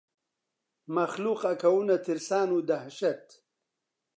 مەخلووق 0.95 1.41
ئەکەونە 1.49 1.97
ترسان 2.05 2.49
و 2.55 2.59
دەهشەت 2.69 3.25